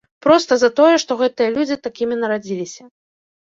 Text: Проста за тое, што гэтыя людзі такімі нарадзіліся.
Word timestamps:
Проста 0.25 0.53
за 0.61 0.69
тое, 0.79 0.95
што 1.03 1.17
гэтыя 1.19 1.51
людзі 1.59 1.77
такімі 1.89 2.19
нарадзіліся. 2.23 2.89